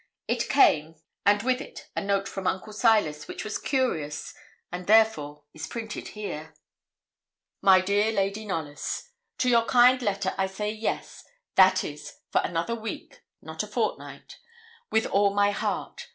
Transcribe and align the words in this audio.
It 0.27 0.49
came, 0.49 0.95
and 1.27 1.43
with 1.43 1.61
it 1.61 1.91
a 1.95 2.01
note 2.03 2.27
from 2.27 2.47
Uncle 2.47 2.73
Silas, 2.73 3.27
which 3.27 3.43
was 3.43 3.59
curious, 3.59 4.33
and, 4.71 4.87
therefore, 4.87 5.43
is 5.53 5.67
printed 5.67 6.07
here: 6.17 6.55
'MY 7.61 7.81
DEAR 7.81 8.11
LADY 8.11 8.45
KNOLLYS, 8.45 9.11
To 9.37 9.47
your 9.51 9.65
kind 9.65 10.01
letter 10.01 10.33
I 10.39 10.47
say 10.47 10.71
yes 10.71 11.23
(that 11.53 11.83
is, 11.83 12.13
for 12.31 12.41
another 12.43 12.73
week, 12.73 13.21
not 13.43 13.61
a 13.61 13.67
fortnight), 13.67 14.39
with 14.89 15.05
all 15.05 15.35
my 15.35 15.51
heart. 15.51 16.07